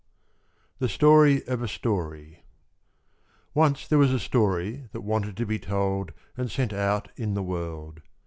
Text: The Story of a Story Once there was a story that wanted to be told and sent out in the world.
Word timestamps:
The 0.79 0.89
Story 0.89 1.45
of 1.47 1.61
a 1.61 1.67
Story 1.67 2.43
Once 3.53 3.87
there 3.87 3.99
was 3.99 4.11
a 4.11 4.17
story 4.17 4.87
that 4.93 5.01
wanted 5.01 5.37
to 5.37 5.45
be 5.45 5.59
told 5.59 6.11
and 6.35 6.49
sent 6.49 6.73
out 6.73 7.11
in 7.17 7.35
the 7.35 7.43
world. 7.43 8.01